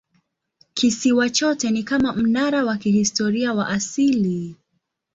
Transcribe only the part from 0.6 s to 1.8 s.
Kisiwa chote